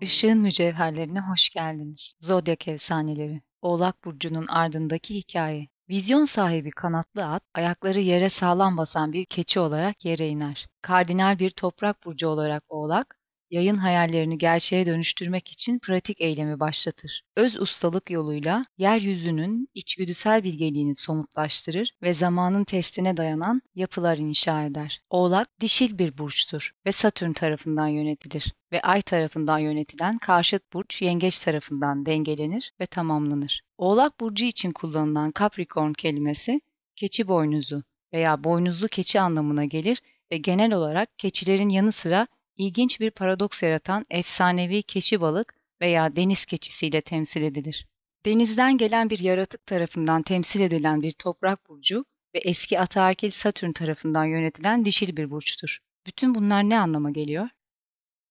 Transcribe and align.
Işığın 0.00 0.38
mücevherlerine 0.38 1.20
hoş 1.20 1.50
geldiniz. 1.50 2.14
Zodyak 2.20 2.68
efsaneleri. 2.68 3.42
Oğlak 3.62 4.04
Burcu'nun 4.04 4.46
ardındaki 4.46 5.14
hikaye. 5.14 5.68
Vizyon 5.88 6.24
sahibi 6.24 6.70
kanatlı 6.70 7.26
at, 7.26 7.42
ayakları 7.54 8.00
yere 8.00 8.28
sağlam 8.28 8.76
basan 8.76 9.12
bir 9.12 9.24
keçi 9.24 9.60
olarak 9.60 10.04
yere 10.04 10.28
iner. 10.28 10.66
Kardinal 10.82 11.38
bir 11.38 11.50
toprak 11.50 12.04
burcu 12.04 12.28
olarak 12.28 12.64
oğlak, 12.68 13.16
yayın 13.50 13.76
hayallerini 13.76 14.38
gerçeğe 14.38 14.86
dönüştürmek 14.86 15.52
için 15.52 15.78
pratik 15.78 16.20
eylemi 16.20 16.60
başlatır. 16.60 17.22
Öz 17.36 17.60
ustalık 17.60 18.10
yoluyla 18.10 18.64
yeryüzünün 18.78 19.68
içgüdüsel 19.74 20.44
bilgeliğini 20.44 20.94
somutlaştırır 20.94 21.94
ve 22.02 22.14
zamanın 22.14 22.64
testine 22.64 23.16
dayanan 23.16 23.62
yapılar 23.74 24.16
inşa 24.16 24.64
eder. 24.64 25.00
Oğlak 25.10 25.60
dişil 25.60 25.98
bir 25.98 26.18
burçtur 26.18 26.70
ve 26.86 26.92
Satürn 26.92 27.32
tarafından 27.32 27.88
yönetilir 27.88 28.52
ve 28.72 28.80
Ay 28.82 29.02
tarafından 29.02 29.58
yönetilen 29.58 30.18
karşıt 30.18 30.72
burç 30.72 31.02
Yengeç 31.02 31.40
tarafından 31.40 32.06
dengelenir 32.06 32.72
ve 32.80 32.86
tamamlanır. 32.86 33.60
Oğlak 33.78 34.20
burcu 34.20 34.44
için 34.44 34.72
kullanılan 34.72 35.32
Capricorn 35.38 35.92
kelimesi 35.92 36.60
keçi 36.96 37.28
boynuzu 37.28 37.82
veya 38.12 38.44
boynuzlu 38.44 38.88
keçi 38.88 39.20
anlamına 39.20 39.64
gelir 39.64 40.02
ve 40.32 40.36
genel 40.36 40.72
olarak 40.72 41.18
keçilerin 41.18 41.68
yanı 41.68 41.92
sıra 41.92 42.26
ilginç 42.56 43.00
bir 43.00 43.10
paradoks 43.10 43.62
yaratan 43.62 44.06
efsanevi 44.10 44.82
keçi 44.82 45.20
balık 45.20 45.54
veya 45.80 46.16
deniz 46.16 46.44
keçisiyle 46.44 47.00
temsil 47.00 47.42
edilir. 47.42 47.86
Denizden 48.24 48.78
gelen 48.78 49.10
bir 49.10 49.18
yaratık 49.18 49.66
tarafından 49.66 50.22
temsil 50.22 50.60
edilen 50.60 51.02
bir 51.02 51.12
toprak 51.12 51.68
burcu 51.68 52.04
ve 52.34 52.38
eski 52.38 52.80
ataerkil 52.80 53.30
Satürn 53.30 53.72
tarafından 53.72 54.24
yönetilen 54.24 54.84
dişil 54.84 55.16
bir 55.16 55.30
burçtur. 55.30 55.78
Bütün 56.06 56.34
bunlar 56.34 56.62
ne 56.62 56.78
anlama 56.78 57.10
geliyor? 57.10 57.48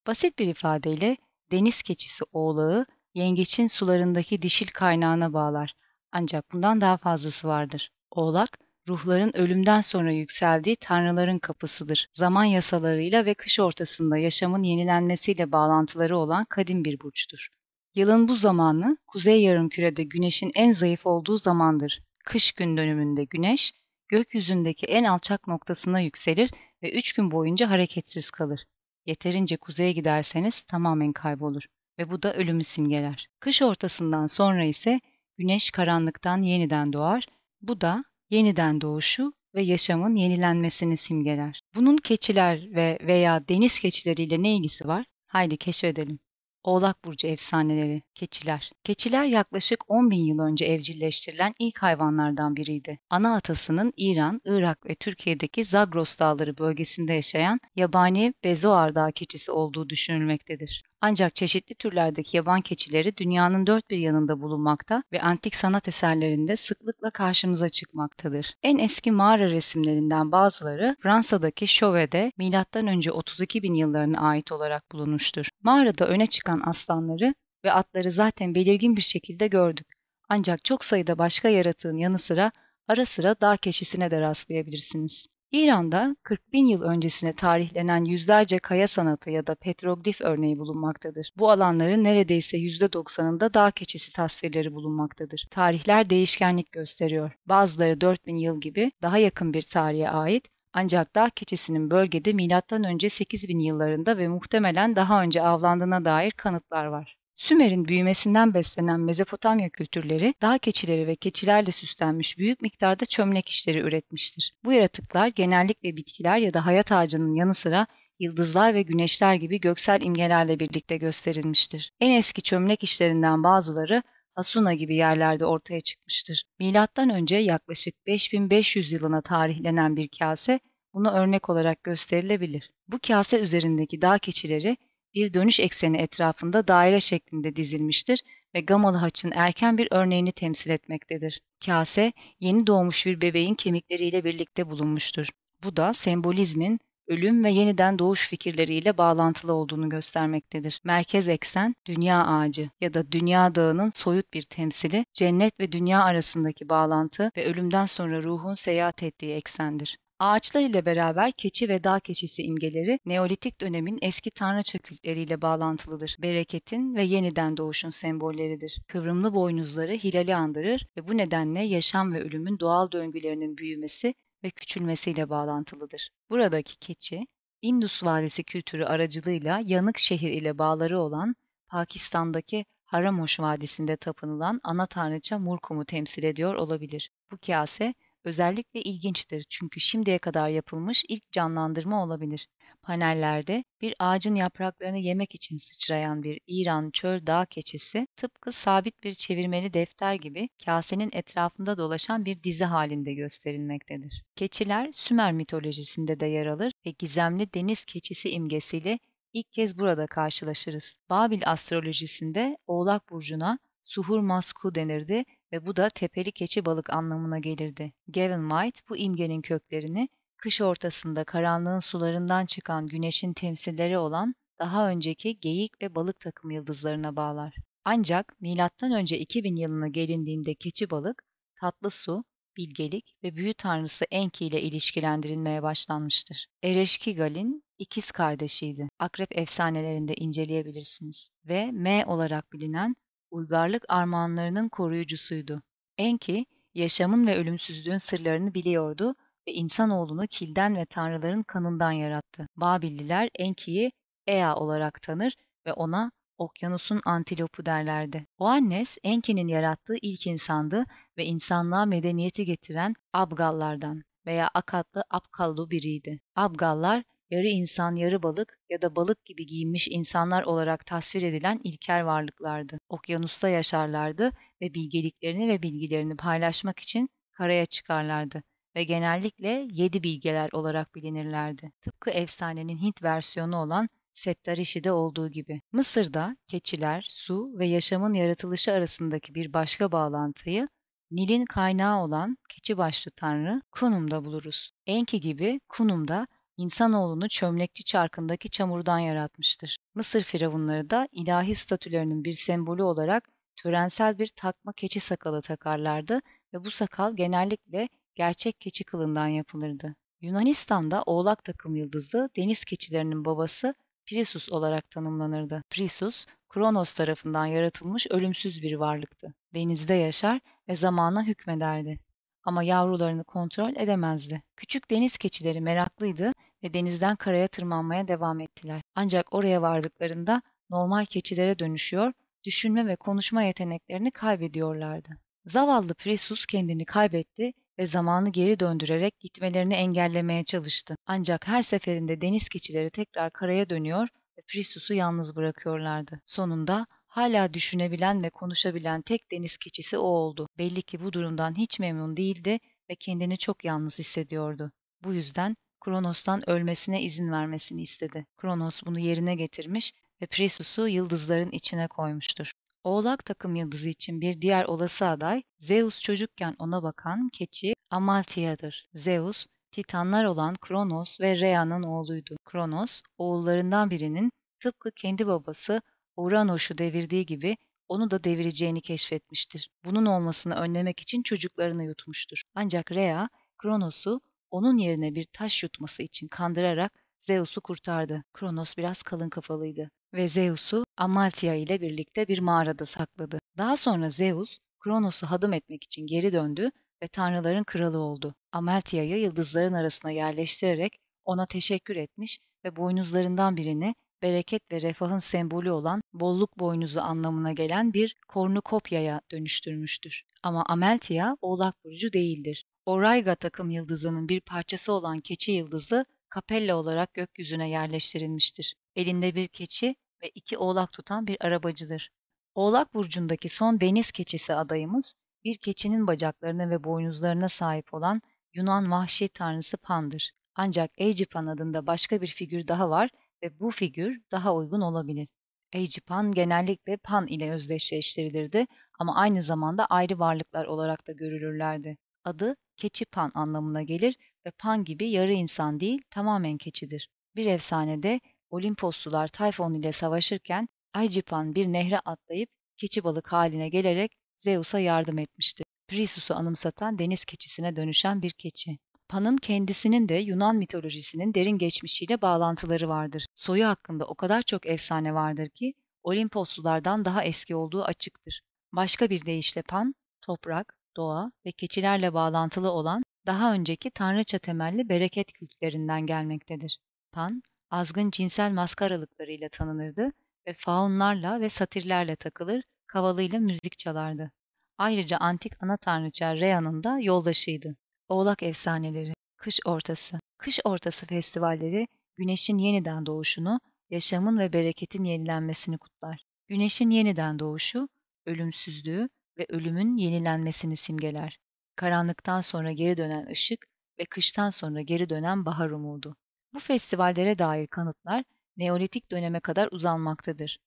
Basit 0.07 0.39
bir 0.39 0.47
ifadeyle 0.47 1.17
deniz 1.51 1.81
keçisi 1.81 2.25
oğlağı 2.33 2.85
yengeçin 3.13 3.67
sularındaki 3.67 4.41
dişil 4.41 4.67
kaynağına 4.67 5.33
bağlar. 5.33 5.73
Ancak 6.11 6.51
bundan 6.53 6.81
daha 6.81 6.97
fazlası 6.97 7.47
vardır. 7.47 7.91
Oğlak, 8.11 8.59
ruhların 8.89 9.37
ölümden 9.37 9.81
sonra 9.81 10.11
yükseldiği 10.11 10.75
tanrıların 10.75 11.39
kapısıdır. 11.39 12.07
Zaman 12.11 12.43
yasalarıyla 12.43 13.25
ve 13.25 13.33
kış 13.33 13.59
ortasında 13.59 14.17
yaşamın 14.17 14.63
yenilenmesiyle 14.63 15.51
bağlantıları 15.51 16.17
olan 16.17 16.43
kadim 16.49 16.85
bir 16.85 16.99
burçtur. 16.99 17.49
Yılın 17.95 18.27
bu 18.27 18.35
zamanı 18.35 18.97
kuzey 19.07 19.41
yarımkürede 19.41 20.03
güneşin 20.03 20.51
en 20.55 20.71
zayıf 20.71 21.05
olduğu 21.05 21.37
zamandır. 21.37 22.01
Kış 22.25 22.51
gün 22.51 22.77
dönümünde 22.77 23.23
güneş 23.23 23.73
gökyüzündeki 24.07 24.85
en 24.85 25.03
alçak 25.03 25.47
noktasına 25.47 25.99
yükselir 25.99 26.51
ve 26.83 26.91
üç 26.91 27.13
gün 27.13 27.31
boyunca 27.31 27.69
hareketsiz 27.69 28.31
kalır. 28.31 28.65
Yeterince 29.05 29.57
kuzeye 29.57 29.91
giderseniz 29.91 30.61
tamamen 30.61 31.13
kaybolur 31.13 31.65
ve 31.99 32.11
bu 32.11 32.23
da 32.23 32.33
ölümü 32.33 32.63
simgeler. 32.63 33.27
Kış 33.39 33.61
ortasından 33.61 34.25
sonra 34.25 34.65
ise 34.65 34.99
güneş 35.37 35.71
karanlıktan 35.71 36.41
yeniden 36.41 36.93
doğar. 36.93 37.25
Bu 37.61 37.81
da 37.81 38.03
yeniden 38.29 38.81
doğuşu 38.81 39.33
ve 39.55 39.61
yaşamın 39.63 40.15
yenilenmesini 40.15 40.97
simgeler. 40.97 41.61
Bunun 41.75 41.97
keçiler 41.97 42.75
ve 42.75 42.99
veya 43.01 43.47
deniz 43.47 43.79
keçileriyle 43.79 44.43
ne 44.43 44.55
ilgisi 44.55 44.87
var? 44.87 45.05
Haydi 45.27 45.57
keşfedelim. 45.57 46.19
Oğlak 46.63 47.05
Burcu 47.05 47.27
efsaneleri, 47.27 48.01
keçiler. 48.15 48.71
Keçiler 48.83 49.25
yaklaşık 49.25 49.91
10 49.91 50.11
bin 50.11 50.25
yıl 50.25 50.39
önce 50.39 50.65
evcilleştirilen 50.65 51.53
ilk 51.59 51.77
hayvanlardan 51.77 52.55
biriydi. 52.55 52.99
Ana 53.09 53.35
atasının 53.35 53.93
İran, 53.97 54.41
Irak 54.45 54.85
ve 54.85 54.95
Türkiye'deki 54.95 55.65
Zagros 55.65 56.19
Dağları 56.19 56.57
bölgesinde 56.57 57.13
yaşayan 57.13 57.59
yabani 57.75 58.33
Bezoar 58.43 58.95
Dağ 58.95 59.11
keçisi 59.11 59.51
olduğu 59.51 59.89
düşünülmektedir. 59.89 60.83
Ancak 61.01 61.35
çeşitli 61.35 61.75
türlerdeki 61.75 62.37
yaban 62.37 62.61
keçileri 62.61 63.17
dünyanın 63.17 63.67
dört 63.67 63.89
bir 63.89 63.97
yanında 63.97 64.41
bulunmakta 64.41 65.03
ve 65.11 65.21
antik 65.21 65.55
sanat 65.55 65.87
eserlerinde 65.87 66.55
sıklıkla 66.55 67.11
karşımıza 67.11 67.69
çıkmaktadır. 67.69 68.53
En 68.63 68.77
eski 68.77 69.11
mağara 69.11 69.49
resimlerinden 69.49 70.31
bazıları 70.31 70.95
Fransa'daki 70.99 71.67
Chauvet'de 71.67 72.31
M.Ö. 72.37 73.11
32 73.11 73.63
bin 73.63 73.73
yıllarına 73.73 74.19
ait 74.19 74.51
olarak 74.51 74.91
bulunmuştur. 74.91 75.48
Mağarada 75.63 76.07
öne 76.07 76.27
çıkan 76.27 76.61
aslanları 76.65 77.33
ve 77.65 77.71
atları 77.71 78.11
zaten 78.11 78.55
belirgin 78.55 78.97
bir 78.97 79.01
şekilde 79.01 79.47
gördük. 79.47 79.87
Ancak 80.29 80.65
çok 80.65 80.85
sayıda 80.85 81.17
başka 81.17 81.49
yaratığın 81.49 81.97
yanı 81.97 82.17
sıra 82.19 82.51
ara 82.87 83.05
sıra 83.05 83.35
dağ 83.41 83.57
keçisine 83.57 84.11
de 84.11 84.21
rastlayabilirsiniz. 84.21 85.27
İran'da 85.51 86.15
40 86.23 86.53
bin 86.53 86.65
yıl 86.65 86.81
öncesine 86.81 87.33
tarihlenen 87.33 88.03
yüzlerce 88.03 88.59
kaya 88.59 88.87
sanatı 88.87 89.29
ya 89.29 89.47
da 89.47 89.55
petroglif 89.55 90.21
örneği 90.21 90.57
bulunmaktadır. 90.59 91.31
Bu 91.37 91.51
alanların 91.51 92.03
neredeyse 92.03 92.57
%90'ında 92.57 93.53
dağ 93.53 93.71
keçisi 93.71 94.13
tasvirleri 94.13 94.73
bulunmaktadır. 94.73 95.47
Tarihler 95.51 96.09
değişkenlik 96.09 96.71
gösteriyor. 96.71 97.31
Bazıları 97.45 98.01
4000 98.01 98.37
yıl 98.37 98.61
gibi 98.61 98.91
daha 99.01 99.17
yakın 99.17 99.53
bir 99.53 99.61
tarihe 99.61 100.09
ait 100.09 100.49
ancak 100.73 101.15
dağ 101.15 101.29
keçisinin 101.29 101.91
bölgede 101.91 102.33
M.Ö. 102.33 103.09
8000 103.09 103.59
yıllarında 103.59 104.17
ve 104.17 104.27
muhtemelen 104.27 104.95
daha 104.95 105.21
önce 105.21 105.41
avlandığına 105.41 106.05
dair 106.05 106.31
kanıtlar 106.31 106.85
var. 106.85 107.19
Sümer'in 107.35 107.87
büyümesinden 107.87 108.53
beslenen 108.53 108.99
Mezopotamya 108.99 109.69
kültürleri 109.69 110.33
dağ 110.41 110.57
keçileri 110.57 111.07
ve 111.07 111.15
keçilerle 111.15 111.71
süslenmiş 111.71 112.37
büyük 112.37 112.61
miktarda 112.61 113.05
çömlek 113.05 113.49
işleri 113.49 113.79
üretmiştir. 113.79 114.53
Bu 114.65 114.73
yaratıklar 114.73 115.27
genellikle 115.27 115.97
bitkiler 115.97 116.37
ya 116.37 116.53
da 116.53 116.65
hayat 116.65 116.91
ağacının 116.91 117.33
yanı 117.33 117.53
sıra 117.53 117.87
yıldızlar 118.19 118.73
ve 118.73 118.81
güneşler 118.81 119.35
gibi 119.35 119.59
göksel 119.59 120.01
imgelerle 120.01 120.59
birlikte 120.59 120.97
gösterilmiştir. 120.97 121.93
En 121.99 122.11
eski 122.11 122.41
çömlek 122.41 122.83
işlerinden 122.83 123.43
bazıları 123.43 124.03
Hasuna 124.39 124.73
gibi 124.73 124.95
yerlerde 124.95 125.45
ortaya 125.45 125.81
çıkmıştır. 125.81 126.43
Milattan 126.59 127.09
önce 127.09 127.35
yaklaşık 127.35 128.05
5500 128.05 128.91
yılına 128.91 129.21
tarihlenen 129.21 129.95
bir 129.95 130.09
kase 130.19 130.59
buna 130.93 131.13
örnek 131.13 131.49
olarak 131.49 131.83
gösterilebilir. 131.83 132.71
Bu 132.87 132.99
kase 133.07 133.39
üzerindeki 133.39 134.01
dağ 134.01 134.17
keçileri 134.17 134.77
bir 135.13 135.33
dönüş 135.33 135.59
ekseni 135.59 135.97
etrafında 135.97 136.67
daire 136.67 136.99
şeklinde 136.99 137.55
dizilmiştir 137.55 138.23
ve 138.55 138.61
gamalı 138.61 138.97
haçın 138.97 139.31
erken 139.35 139.77
bir 139.77 139.87
örneğini 139.91 140.31
temsil 140.31 140.69
etmektedir. 140.69 141.41
Kase, 141.65 142.13
yeni 142.39 142.67
doğmuş 142.67 143.05
bir 143.05 143.21
bebeğin 143.21 143.55
kemikleriyle 143.55 144.23
birlikte 144.23 144.69
bulunmuştur. 144.69 145.29
Bu 145.63 145.75
da 145.75 145.93
sembolizmin 145.93 146.79
ölüm 147.09 147.43
ve 147.43 147.51
yeniden 147.51 147.99
doğuş 147.99 148.29
fikirleriyle 148.29 148.97
bağlantılı 148.97 149.53
olduğunu 149.53 149.89
göstermektedir. 149.89 150.81
Merkez 150.83 151.29
eksen 151.29 151.75
dünya 151.85 152.25
ağacı 152.25 152.69
ya 152.81 152.93
da 152.93 153.11
dünya 153.11 153.55
dağının 153.55 153.89
soyut 153.95 154.33
bir 154.33 154.43
temsili, 154.43 155.05
cennet 155.13 155.59
ve 155.59 155.71
dünya 155.71 156.03
arasındaki 156.03 156.69
bağlantı 156.69 157.31
ve 157.37 157.45
ölümden 157.45 157.85
sonra 157.85 158.23
ruhun 158.23 158.53
seyahat 158.53 159.03
ettiği 159.03 159.33
eksendir. 159.33 159.97
Ağaçlar 160.19 160.61
ile 160.61 160.85
beraber 160.85 161.31
keçi 161.31 161.69
ve 161.69 161.83
dağ 161.83 161.99
keçisi 161.99 162.43
imgeleri 162.43 162.99
Neolitik 163.05 163.61
dönemin 163.61 163.99
eski 164.01 164.31
tanrıça 164.31 164.77
kültleriyle 164.77 165.41
bağlantılıdır. 165.41 166.15
Bereketin 166.19 166.95
ve 166.95 167.03
yeniden 167.03 167.57
doğuşun 167.57 167.89
sembolleridir. 167.89 168.81
Kıvrımlı 168.87 169.33
boynuzları 169.33 169.91
hilali 169.91 170.35
andırır 170.35 170.85
ve 170.97 171.07
bu 171.07 171.17
nedenle 171.17 171.61
yaşam 171.61 172.13
ve 172.13 172.21
ölümün 172.21 172.59
doğal 172.59 172.91
döngülerinin 172.91 173.57
büyümesi 173.57 174.13
ve 174.43 174.49
küçülmesiyle 174.49 175.29
bağlantılıdır. 175.29 176.09
Buradaki 176.29 176.77
keçi, 176.77 177.25
Indus 177.61 178.03
Vadisi 178.03 178.43
kültürü 178.43 178.85
aracılığıyla 178.85 179.61
Yanık 179.63 179.99
şehir 179.99 180.31
ile 180.31 180.57
bağları 180.57 180.99
olan 180.99 181.35
Pakistan'daki 181.67 182.65
Haramoş 182.85 183.39
Vadisi'nde 183.39 183.97
tapınılan 183.97 184.59
ana 184.63 184.85
tanrıça 184.85 185.39
Murkum'u 185.39 185.85
temsil 185.85 186.23
ediyor 186.23 186.55
olabilir. 186.55 187.11
Bu 187.31 187.37
kase 187.37 187.93
özellikle 188.23 188.81
ilginçtir 188.81 189.45
çünkü 189.49 189.79
şimdiye 189.79 190.19
kadar 190.19 190.49
yapılmış 190.49 191.03
ilk 191.09 191.31
canlandırma 191.31 192.03
olabilir. 192.03 192.47
Panellerde 192.89 193.63
bir 193.81 193.95
ağacın 193.99 194.35
yapraklarını 194.35 194.97
yemek 194.97 195.35
için 195.35 195.57
sıçrayan 195.57 196.23
bir 196.23 196.39
İran 196.47 196.91
çöl 196.91 197.25
dağ 197.27 197.45
keçisi 197.45 198.07
tıpkı 198.15 198.51
sabit 198.51 199.03
bir 199.03 199.13
çevirmeli 199.13 199.73
defter 199.73 200.13
gibi 200.13 200.49
kasenin 200.65 201.09
etrafında 201.13 201.77
dolaşan 201.77 202.25
bir 202.25 202.43
dizi 202.43 202.65
halinde 202.65 203.13
gösterilmektedir. 203.13 204.23
Keçiler 204.35 204.89
Sümer 204.91 205.33
mitolojisinde 205.33 206.19
de 206.19 206.25
yer 206.25 206.45
alır 206.45 206.71
ve 206.85 206.91
gizemli 206.91 207.53
deniz 207.53 207.85
keçisi 207.85 208.29
imgesiyle 208.29 208.99
ilk 209.33 209.53
kez 209.53 209.79
burada 209.79 210.07
karşılaşırız. 210.07 210.97
Babil 211.09 211.41
astrolojisinde 211.45 212.57
Oğlak 212.67 213.09
burcuna 213.09 213.59
Suhur 213.83 214.19
Masku 214.19 214.75
denirdi 214.75 215.23
ve 215.51 215.65
bu 215.65 215.75
da 215.75 215.89
tepeli 215.89 216.31
keçi 216.31 216.65
balık 216.65 216.93
anlamına 216.93 217.39
gelirdi. 217.39 217.93
Gavin 218.07 218.49
White 218.49 218.81
bu 218.89 218.97
imgenin 218.97 219.41
köklerini 219.41 220.09
kış 220.39 220.61
ortasında 220.61 221.23
karanlığın 221.23 221.79
sularından 221.79 222.45
çıkan 222.45 222.87
güneşin 222.87 223.33
temsilleri 223.33 223.97
olan 223.97 224.33
daha 224.59 224.89
önceki 224.89 225.39
geyik 225.39 225.81
ve 225.81 225.95
balık 225.95 226.19
takım 226.19 226.51
yıldızlarına 226.51 227.15
bağlar. 227.15 227.55
Ancak 227.85 228.35
M.Ö. 228.39 229.03
2000 229.15 229.55
yılına 229.55 229.87
gelindiğinde 229.87 230.55
keçi 230.55 230.89
balık, 230.89 231.23
tatlı 231.59 231.89
su, 231.89 232.23
bilgelik 232.57 233.15
ve 233.23 233.35
büyü 233.35 233.53
tanrısı 233.53 234.05
Enki 234.11 234.45
ile 234.45 234.61
ilişkilendirilmeye 234.61 235.63
başlanmıştır. 235.63 236.47
Ereşkigal'in 236.63 237.63
ikiz 237.77 238.11
kardeşiydi. 238.11 238.89
Akrep 238.99 239.37
efsanelerinde 239.37 240.15
inceleyebilirsiniz. 240.15 241.29
Ve 241.45 241.71
M 241.71 242.05
olarak 242.05 242.53
bilinen 242.53 242.95
uygarlık 243.31 243.85
armağanlarının 243.89 244.69
koruyucusuydu. 244.69 245.61
Enki, 245.97 246.45
yaşamın 246.73 247.27
ve 247.27 247.35
ölümsüzlüğün 247.35 247.97
sırlarını 247.97 248.53
biliyordu 248.53 249.15
ve 249.49 249.53
insanoğlunu 249.53 250.27
kilden 250.27 250.75
ve 250.75 250.85
tanrıların 250.85 251.43
kanından 251.43 251.91
yarattı. 251.91 252.47
Babilliler 252.55 253.29
Enki'yi 253.39 253.91
Ea 254.27 254.55
olarak 254.55 255.01
tanır 255.01 255.33
ve 255.65 255.73
ona 255.73 256.11
okyanusun 256.37 257.01
antilopu 257.05 257.65
derlerdi. 257.65 258.25
Oannes, 258.37 258.97
Enki'nin 259.03 259.47
yarattığı 259.47 259.95
ilk 260.01 260.27
insandı 260.27 260.85
ve 261.17 261.25
insanlığa 261.25 261.85
medeniyeti 261.85 262.45
getiren 262.45 262.93
Abgallardan 263.13 264.03
veya 264.25 264.49
Akatlı 264.53 265.03
Apkallu 265.09 265.71
biriydi. 265.71 266.19
Abgallar, 266.35 267.03
yarı 267.29 267.47
insan 267.47 267.95
yarı 267.95 268.23
balık 268.23 268.57
ya 268.69 268.81
da 268.81 268.95
balık 268.95 269.25
gibi 269.25 269.45
giyinmiş 269.45 269.87
insanlar 269.87 270.43
olarak 270.43 270.85
tasvir 270.85 271.21
edilen 271.21 271.59
ilkel 271.63 272.05
varlıklardı. 272.05 272.79
Okyanusta 272.89 273.49
yaşarlardı 273.49 274.31
ve 274.61 274.73
bilgeliklerini 274.73 275.47
ve 275.47 275.61
bilgilerini 275.61 276.15
paylaşmak 276.15 276.79
için 276.79 277.09
karaya 277.31 277.65
çıkarlardı 277.65 278.43
ve 278.75 278.83
genellikle 278.83 279.67
yedi 279.71 280.03
bilgeler 280.03 280.49
olarak 280.53 280.95
bilinirlerdi. 280.95 281.71
Tıpkı 281.81 282.09
efsanenin 282.09 282.77
Hint 282.77 283.03
versiyonu 283.03 283.57
olan 283.57 283.89
Septarishi'de 284.13 284.91
olduğu 284.91 285.29
gibi. 285.29 285.61
Mısır'da 285.71 286.37
keçiler, 286.47 287.05
su 287.07 287.51
ve 287.59 287.67
yaşamın 287.67 288.13
yaratılışı 288.13 288.71
arasındaki 288.71 289.35
bir 289.35 289.53
başka 289.53 289.91
bağlantıyı 289.91 290.67
Nil'in 291.11 291.45
kaynağı 291.45 292.03
olan 292.03 292.37
keçi 292.49 292.77
başlı 292.77 293.11
tanrı 293.11 293.61
Kunum'da 293.71 294.25
buluruz. 294.25 294.71
Enki 294.87 295.19
gibi 295.19 295.59
Kunum 295.69 296.07
da 296.07 296.27
insanoğlunu 296.57 297.29
çömlekçi 297.29 297.83
çarkındaki 297.83 298.49
çamurdan 298.49 298.99
yaratmıştır. 298.99 299.77
Mısır 299.95 300.21
firavunları 300.21 300.89
da 300.89 301.07
ilahi 301.11 301.55
statülerinin 301.55 302.23
bir 302.23 302.33
sembolü 302.33 302.83
olarak 302.83 303.29
törensel 303.55 304.19
bir 304.19 304.27
takma 304.27 304.73
keçi 304.73 304.99
sakalı 304.99 305.41
takarlardı 305.41 306.21
ve 306.53 306.63
bu 306.63 306.71
sakal 306.71 307.15
genellikle 307.15 307.89
gerçek 308.19 308.61
keçi 308.61 308.83
kılından 308.83 309.27
yapılırdı. 309.27 309.95
Yunanistan'da 310.21 311.03
oğlak 311.05 311.43
takım 311.43 311.75
yıldızı 311.75 312.29
deniz 312.37 312.65
keçilerinin 312.65 313.25
babası 313.25 313.73
Prisus 314.05 314.51
olarak 314.51 314.89
tanımlanırdı. 314.89 315.63
Prisus, 315.69 316.25
Kronos 316.49 316.93
tarafından 316.93 317.45
yaratılmış 317.45 318.07
ölümsüz 318.09 318.61
bir 318.61 318.73
varlıktı. 318.73 319.33
Denizde 319.53 319.93
yaşar 319.93 320.39
ve 320.69 320.75
zamana 320.75 321.23
hükmederdi. 321.23 321.99
Ama 322.43 322.63
yavrularını 322.63 323.23
kontrol 323.23 323.75
edemezdi. 323.75 324.43
Küçük 324.55 324.91
deniz 324.91 325.17
keçileri 325.17 325.61
meraklıydı 325.61 326.33
ve 326.63 326.73
denizden 326.73 327.15
karaya 327.15 327.47
tırmanmaya 327.47 328.07
devam 328.07 328.39
ettiler. 328.39 328.81
Ancak 328.95 329.33
oraya 329.33 329.61
vardıklarında 329.61 330.41
normal 330.69 331.05
keçilere 331.05 331.59
dönüşüyor, 331.59 332.13
düşünme 332.43 332.87
ve 332.87 332.95
konuşma 332.95 333.43
yeteneklerini 333.43 334.11
kaybediyorlardı. 334.11 335.09
Zavallı 335.45 335.93
Prisus 335.93 336.45
kendini 336.45 336.85
kaybetti 336.85 337.53
ve 337.79 337.85
zamanı 337.85 338.29
geri 338.29 338.59
döndürerek 338.59 339.19
gitmelerini 339.19 339.73
engellemeye 339.73 340.43
çalıştı. 340.43 340.95
Ancak 341.05 341.47
her 341.47 341.61
seferinde 341.61 342.21
deniz 342.21 342.49
keçileri 342.49 342.89
tekrar 342.89 343.31
karaya 343.31 343.69
dönüyor 343.69 344.07
ve 344.37 344.41
Prisus'u 344.47 344.93
yalnız 344.93 345.35
bırakıyorlardı. 345.35 346.21
Sonunda 346.25 346.87
hala 347.07 347.53
düşünebilen 347.53 348.23
ve 348.23 348.29
konuşabilen 348.29 349.01
tek 349.01 349.31
deniz 349.31 349.57
keçisi 349.57 349.97
o 349.97 350.01
oldu. 350.01 350.49
Belli 350.57 350.81
ki 350.81 351.03
bu 351.03 351.13
durumdan 351.13 351.57
hiç 351.57 351.79
memnun 351.79 352.17
değildi 352.17 352.59
ve 352.89 352.95
kendini 352.95 353.37
çok 353.37 353.65
yalnız 353.65 353.99
hissediyordu. 353.99 354.71
Bu 355.03 355.13
yüzden 355.13 355.55
Kronos'tan 355.81 356.49
ölmesine 356.49 357.01
izin 357.01 357.31
vermesini 357.31 357.81
istedi. 357.81 358.25
Kronos 358.37 358.81
bunu 358.85 358.99
yerine 358.99 359.35
getirmiş 359.35 359.93
ve 360.21 360.25
Prisus'u 360.25 360.87
yıldızların 360.87 361.51
içine 361.51 361.87
koymuştur. 361.87 362.53
Oğlak 362.83 363.25
takım 363.25 363.55
yıldızı 363.55 363.89
için 363.89 364.21
bir 364.21 364.41
diğer 364.41 364.65
olası 364.65 365.05
aday, 365.05 365.43
Zeus 365.57 366.01
çocukken 366.01 366.55
ona 366.59 366.83
bakan 366.83 367.29
keçi 367.33 367.73
Amalthea'dır. 367.89 368.89
Zeus, 368.93 369.45
Titanlar 369.71 370.25
olan 370.25 370.55
Kronos 370.55 371.21
ve 371.21 371.39
Rhea'nın 371.39 371.83
oğluydu. 371.83 372.37
Kronos, 372.45 373.01
oğullarından 373.17 373.89
birinin 373.89 374.31
tıpkı 374.59 374.91
kendi 374.91 375.27
babası 375.27 375.81
Uranos'u 376.17 376.77
devirdiği 376.77 377.25
gibi 377.25 377.57
onu 377.89 378.11
da 378.11 378.23
devireceğini 378.23 378.81
keşfetmiştir. 378.81 379.71
Bunun 379.85 380.05
olmasını 380.05 380.55
önlemek 380.55 380.99
için 380.99 381.23
çocuklarını 381.23 381.83
yutmuştur. 381.83 382.41
Ancak 382.55 382.91
Rhea, 382.91 383.29
Kronos'u 383.57 384.21
onun 384.51 384.77
yerine 384.77 385.15
bir 385.15 385.25
taş 385.25 385.63
yutması 385.63 386.03
için 386.03 386.27
kandırarak 386.27 386.93
Zeus'u 387.21 387.61
kurtardı. 387.61 388.23
Kronos 388.33 388.77
biraz 388.77 389.03
kalın 389.03 389.29
kafalıydı 389.29 389.89
ve 390.13 390.27
Zeus'u 390.27 390.85
Amalthea 390.97 391.55
ile 391.55 391.81
birlikte 391.81 392.27
bir 392.27 392.39
mağarada 392.39 392.85
sakladı. 392.85 393.39
Daha 393.57 393.77
sonra 393.77 394.09
Zeus, 394.09 394.57
Kronos'u 394.79 395.27
hadım 395.27 395.53
etmek 395.53 395.83
için 395.83 396.07
geri 396.07 396.33
döndü 396.33 396.71
ve 397.03 397.07
tanrıların 397.07 397.63
kralı 397.63 397.97
oldu. 397.97 398.35
Amalthea'yı 398.51 399.19
yıldızların 399.19 399.73
arasına 399.73 400.11
yerleştirerek 400.11 400.99
ona 401.25 401.45
teşekkür 401.45 401.95
etmiş 401.95 402.39
ve 402.65 402.75
boynuzlarından 402.75 403.57
birini 403.57 403.95
bereket 404.21 404.71
ve 404.71 404.81
refahın 404.81 405.19
sembolü 405.19 405.71
olan 405.71 406.01
bolluk 406.13 406.59
boynuzu 406.59 406.99
anlamına 406.99 407.51
gelen 407.53 407.93
bir 407.93 408.15
kornukopyaya 408.27 409.21
dönüştürmüştür. 409.31 410.23
Ama 410.43 410.63
Amalthea 410.65 411.37
oğlak 411.41 411.83
burcu 411.83 412.13
değildir. 412.13 412.65
Orayga 412.85 413.35
takım 413.35 413.69
yıldızının 413.69 414.29
bir 414.29 414.41
parçası 414.41 414.93
olan 414.93 415.19
keçi 415.19 415.51
yıldızı 415.51 416.05
Capella 416.35 416.75
olarak 416.75 417.13
gökyüzüne 417.13 417.69
yerleştirilmiştir. 417.69 418.75
Elinde 418.95 419.35
bir 419.35 419.47
keçi 419.47 419.95
ve 420.23 420.29
iki 420.35 420.57
oğlak 420.57 420.91
tutan 420.91 421.27
bir 421.27 421.37
arabacıdır. 421.45 422.09
Oğlak 422.55 422.93
burcundaki 422.93 423.49
son 423.49 423.81
deniz 423.81 424.11
keçisi 424.11 424.55
adayımız 424.55 425.13
bir 425.43 425.57
keçinin 425.57 426.07
bacaklarına 426.07 426.69
ve 426.69 426.83
boynuzlarına 426.83 427.47
sahip 427.47 427.93
olan 427.93 428.21
Yunan 428.53 428.91
vahşi 428.91 429.27
tanrısı 429.27 429.77
Pan'dır. 429.77 430.31
Ancak 430.55 430.91
Eicipan 430.97 431.47
adında 431.47 431.87
başka 431.87 432.21
bir 432.21 432.27
figür 432.27 432.67
daha 432.67 432.89
var 432.89 433.09
ve 433.43 433.59
bu 433.59 433.71
figür 433.71 434.21
daha 434.31 434.55
uygun 434.55 434.81
olabilir. 434.81 435.27
Eicipan 435.73 436.31
genellikle 436.31 436.97
Pan 436.97 437.27
ile 437.27 437.51
özdeşleştirilirdi 437.51 438.67
ama 438.99 439.15
aynı 439.15 439.41
zamanda 439.41 439.85
ayrı 439.85 440.19
varlıklar 440.19 440.65
olarak 440.65 441.07
da 441.07 441.11
görülürlerdi. 441.11 441.97
Adı 442.23 442.55
keçi 442.77 443.05
Pan 443.05 443.31
anlamına 443.33 443.81
gelir 443.81 444.15
ve 444.45 444.51
Pan 444.51 444.83
gibi 444.83 445.09
yarı 445.09 445.33
insan 445.33 445.79
değil 445.79 446.01
tamamen 446.09 446.57
keçidir. 446.57 447.09
Bir 447.35 447.45
efsanede 447.45 448.19
Olimposlular 448.49 449.27
Tayfon 449.27 449.73
ile 449.73 449.91
savaşırken 449.91 450.67
Aycipan 450.93 451.55
bir 451.55 451.67
nehre 451.67 451.99
atlayıp 451.99 452.49
keçi 452.77 453.03
balık 453.03 453.31
haline 453.31 453.69
gelerek 453.69 454.11
Zeus'a 454.37 454.79
yardım 454.79 455.17
etmişti. 455.17 455.63
Prisus'u 455.87 456.35
anımsatan 456.35 456.99
deniz 456.99 457.25
keçisine 457.25 457.75
dönüşen 457.75 458.21
bir 458.21 458.31
keçi. 458.31 458.77
Pan'ın 459.09 459.37
kendisinin 459.37 460.09
de 460.09 460.15
Yunan 460.15 460.55
mitolojisinin 460.55 461.33
derin 461.33 461.57
geçmişiyle 461.57 462.21
bağlantıları 462.21 462.89
vardır. 462.89 463.25
Soyu 463.35 463.67
hakkında 463.67 464.05
o 464.05 464.15
kadar 464.15 464.41
çok 464.41 464.65
efsane 464.65 465.13
vardır 465.13 465.49
ki 465.49 465.73
Olimposlulardan 466.03 467.05
daha 467.05 467.23
eski 467.23 467.55
olduğu 467.55 467.83
açıktır. 467.83 468.41
Başka 468.73 469.09
bir 469.09 469.25
deyişle 469.25 469.61
Pan, 469.61 469.95
toprak, 470.21 470.75
doğa 470.97 471.31
ve 471.45 471.51
keçilerle 471.51 472.13
bağlantılı 472.13 472.71
olan 472.71 473.03
daha 473.25 473.53
önceki 473.53 473.91
tanrıça 473.91 474.39
temelli 474.39 474.89
bereket 474.89 475.33
kültlerinden 475.33 476.05
gelmektedir. 476.05 476.79
Pan, 477.11 477.43
azgın 477.71 478.11
cinsel 478.11 478.51
maskaralıklarıyla 478.51 479.49
tanınırdı 479.49 480.11
ve 480.47 480.53
faunlarla 480.53 481.41
ve 481.41 481.49
satirlerle 481.49 482.15
takılır, 482.15 482.63
kavalıyla 482.87 483.39
müzik 483.39 483.79
çalardı. 483.79 484.31
Ayrıca 484.77 485.17
antik 485.17 485.63
ana 485.63 485.77
tanrıça 485.77 486.35
Rhea'nın 486.35 486.83
da 486.83 486.99
yoldaşıydı. 487.01 487.75
Oğlak 488.09 488.43
efsaneleri, 488.43 489.13
kış 489.37 489.59
ortası. 489.65 490.19
Kış 490.37 490.59
ortası 490.63 491.05
festivalleri 491.05 491.87
güneşin 492.17 492.57
yeniden 492.57 493.05
doğuşunu, 493.05 493.59
yaşamın 493.89 494.39
ve 494.39 494.53
bereketin 494.53 495.03
yenilenmesini 495.03 495.77
kutlar. 495.77 496.23
Güneşin 496.47 496.89
yeniden 496.89 497.39
doğuşu, 497.39 497.89
ölümsüzlüğü 498.25 499.09
ve 499.37 499.45
ölümün 499.49 499.97
yenilenmesini 499.97 500.75
simgeler. 500.75 501.39
Karanlıktan 501.79 502.41
sonra 502.41 502.71
geri 502.71 502.97
dönen 502.97 503.25
ışık 503.25 503.67
ve 503.99 504.05
kıştan 504.05 504.49
sonra 504.49 504.81
geri 504.81 505.09
dönen 505.09 505.45
bahar 505.45 505.69
umudu. 505.69 506.15
Bu 506.53 506.59
festivallere 506.59 507.39
dair 507.39 507.67
kanıtlar 507.67 508.23
Neolitik 508.57 509.11
döneme 509.11 509.39
kadar 509.39 509.69
uzanmaktadır. 509.71 510.59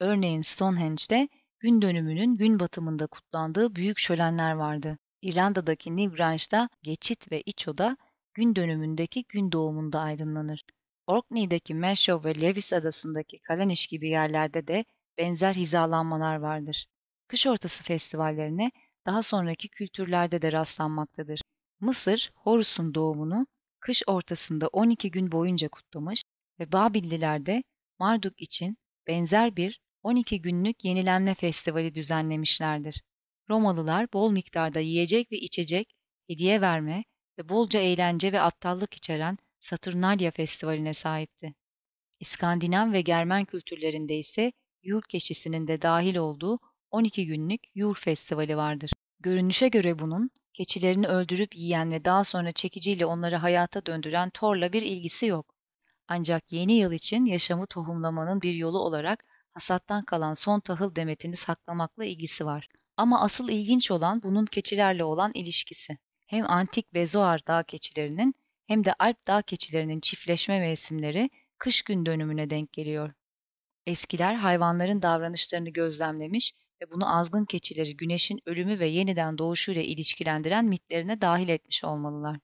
Örneğin 0.00 0.40
Stonehenge'de 0.40 1.28
gün 1.60 1.82
dönümünün 1.82 2.36
gün 2.36 2.60
batımında 2.60 3.06
kutlandığı 3.06 3.74
büyük 3.74 3.98
şölenler 3.98 4.52
vardı. 4.52 4.98
İrlanda'daki 5.22 5.96
Newgrange'da 5.96 6.68
geçit 6.82 7.32
ve 7.32 7.42
iç 7.46 7.68
oda 7.68 7.96
gün 8.34 8.56
dönümündeki 8.56 9.24
gün 9.28 9.52
doğumunda 9.52 10.00
aydınlanır. 10.00 10.62
Orkney'deki 11.06 11.74
Meshow 11.74 12.30
ve 12.30 12.40
Lewis 12.40 12.72
adasındaki 12.72 13.38
Kalanish 13.38 13.86
gibi 13.86 14.08
yerlerde 14.08 14.66
de 14.66 14.84
benzer 15.18 15.54
hizalanmalar 15.54 16.36
vardır. 16.36 16.86
Kış 17.28 17.46
ortası 17.46 17.82
festivallerine 17.82 18.70
daha 19.06 19.22
sonraki 19.22 19.68
kültürlerde 19.68 20.42
de 20.42 20.52
rastlanmaktadır. 20.52 21.40
Mısır, 21.80 22.32
Horus'un 22.34 22.94
doğumunu 22.94 23.46
kış 23.80 24.02
ortasında 24.06 24.68
12 24.68 25.10
gün 25.10 25.32
boyunca 25.32 25.68
kutlamış 25.68 26.22
ve 26.60 26.72
Babilliler 26.72 27.46
de 27.46 27.62
Marduk 27.98 28.42
için 28.42 28.76
benzer 29.06 29.56
bir 29.56 29.80
12 30.02 30.40
günlük 30.42 30.84
yenilenme 30.84 31.34
festivali 31.34 31.94
düzenlemişlerdir. 31.94 33.02
Romalılar 33.50 34.12
bol 34.12 34.30
miktarda 34.30 34.80
yiyecek 34.80 35.32
ve 35.32 35.36
içecek, 35.36 35.92
hediye 36.26 36.60
verme 36.60 37.04
ve 37.38 37.48
bolca 37.48 37.80
eğlence 37.80 38.32
ve 38.32 38.40
aptallık 38.40 38.94
içeren 38.94 39.38
Saturnalia 39.58 40.30
Festivali'ne 40.30 40.94
sahipti. 40.94 41.54
İskandinav 42.20 42.92
ve 42.92 43.00
Germen 43.00 43.44
kültürlerinde 43.44 44.18
ise 44.18 44.52
Yule 44.82 45.02
keçisinin 45.08 45.68
de 45.68 45.82
dahil 45.82 46.16
olduğu 46.16 46.58
12 46.90 47.26
günlük 47.26 47.60
Yule 47.74 47.94
Festivali 47.94 48.56
vardır. 48.56 48.90
Görünüşe 49.20 49.68
göre 49.68 49.98
bunun 49.98 50.30
keçilerini 50.54 51.06
öldürüp 51.08 51.56
yiyen 51.56 51.90
ve 51.90 52.04
daha 52.04 52.24
sonra 52.24 52.52
çekiciyle 52.52 53.06
onları 53.06 53.36
hayata 53.36 53.86
döndüren 53.86 54.30
Thor'la 54.30 54.72
bir 54.72 54.82
ilgisi 54.82 55.26
yok. 55.26 55.54
Ancak 56.08 56.52
yeni 56.52 56.72
yıl 56.72 56.92
için 56.92 57.24
yaşamı 57.24 57.66
tohumlamanın 57.66 58.42
bir 58.42 58.54
yolu 58.54 58.78
olarak 58.78 59.24
hasattan 59.52 60.04
kalan 60.04 60.34
son 60.34 60.60
tahıl 60.60 60.94
demetini 60.96 61.36
saklamakla 61.36 62.04
ilgisi 62.04 62.46
var. 62.46 62.68
Ama 62.96 63.20
asıl 63.20 63.48
ilginç 63.48 63.90
olan 63.90 64.22
bunun 64.22 64.46
keçilerle 64.46 65.04
olan 65.04 65.32
ilişkisi. 65.34 65.98
Hem 66.26 66.50
antik 66.50 66.94
Bezoar 66.94 67.46
dağ 67.46 67.62
keçilerinin 67.62 68.34
hem 68.66 68.84
de 68.84 68.94
Alp 68.98 69.26
dağ 69.26 69.42
keçilerinin 69.42 70.00
çiftleşme 70.00 70.60
mevsimleri 70.60 71.30
kış 71.58 71.82
gün 71.82 72.06
dönümüne 72.06 72.50
denk 72.50 72.72
geliyor. 72.72 73.12
Eskiler 73.86 74.34
hayvanların 74.34 75.02
davranışlarını 75.02 75.70
gözlemlemiş 75.70 76.52
ve 76.82 76.90
bunu 76.90 77.16
azgın 77.18 77.44
keçileri 77.44 77.96
güneşin 77.96 78.40
ölümü 78.46 78.78
ve 78.78 78.86
yeniden 78.86 79.38
doğuşuyla 79.38 79.82
ilişkilendiren 79.82 80.64
mitlerine 80.64 81.20
dahil 81.20 81.48
etmiş 81.48 81.84
olmalılar. 81.84 82.38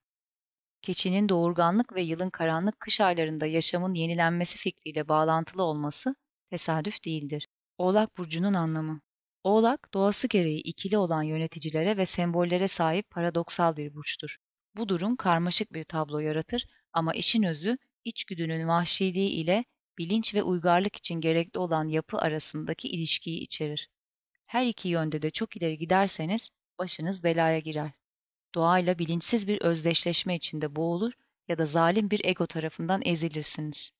Keçinin 0.82 1.28
doğurganlık 1.28 1.94
ve 1.94 2.02
yılın 2.02 2.30
karanlık 2.30 2.80
kış 2.80 3.00
aylarında 3.00 3.46
yaşamın 3.46 3.94
yenilenmesi 3.94 4.58
fikriyle 4.58 5.08
bağlantılı 5.08 5.62
olması 5.62 6.14
tesadüf 6.50 7.04
değildir. 7.04 7.48
Oğlak 7.78 8.18
burcunun 8.18 8.54
anlamı 8.54 9.00
Oğlak, 9.46 9.94
doğası 9.94 10.28
gereği 10.28 10.60
ikili 10.60 10.98
olan 10.98 11.22
yöneticilere 11.22 11.96
ve 11.96 12.06
sembollere 12.06 12.68
sahip 12.68 13.10
paradoksal 13.10 13.76
bir 13.76 13.94
burçtur. 13.94 14.36
Bu 14.76 14.88
durum 14.88 15.16
karmaşık 15.16 15.72
bir 15.72 15.84
tablo 15.84 16.18
yaratır 16.18 16.66
ama 16.92 17.14
işin 17.14 17.42
özü 17.42 17.78
içgüdünün 18.04 18.68
vahşiliği 18.68 19.30
ile 19.30 19.64
bilinç 19.98 20.34
ve 20.34 20.42
uygarlık 20.42 20.96
için 20.96 21.14
gerekli 21.14 21.58
olan 21.58 21.88
yapı 21.88 22.18
arasındaki 22.18 22.88
ilişkiyi 22.88 23.40
içerir. 23.40 23.88
Her 24.46 24.66
iki 24.66 24.88
yönde 24.88 25.22
de 25.22 25.30
çok 25.30 25.56
ileri 25.56 25.76
giderseniz 25.76 26.50
başınız 26.78 27.24
belaya 27.24 27.58
girer. 27.58 27.90
Doğayla 28.54 28.98
bilinçsiz 28.98 29.48
bir 29.48 29.60
özdeşleşme 29.60 30.36
içinde 30.36 30.76
boğulur 30.76 31.12
ya 31.48 31.58
da 31.58 31.64
zalim 31.64 32.10
bir 32.10 32.24
ego 32.24 32.46
tarafından 32.46 33.02
ezilirsiniz. 33.04 33.90